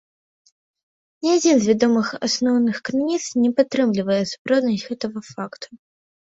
Ні 1.27 1.31
адзін 1.37 1.59
з 1.65 1.69
вядомых 1.71 2.09
асноўных 2.27 2.79
крыніц 2.89 3.21
не 3.43 3.53
падтрымлівае 3.61 4.19
сапраўднасць 4.33 4.87
гэтага 4.89 5.19
факту. 5.31 5.67